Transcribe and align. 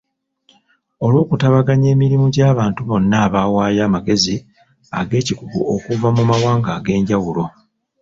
Olw’okutabaganya 1.05 1.87
emirimu 1.95 2.25
gy’abantu 2.35 2.81
bonna 2.89 3.15
abawaayo 3.25 3.81
amagezi 3.87 4.35
ag’ekikugu 4.99 5.59
okuva 5.75 6.07
mu 6.15 6.23
mawanga 6.29 6.69
ag’enjawulo. 6.77 7.43